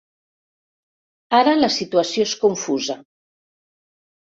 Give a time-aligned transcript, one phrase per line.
[1.41, 3.01] Ara la situació és confusa.